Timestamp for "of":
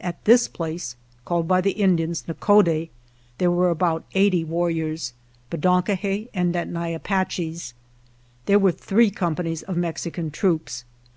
9.62-9.76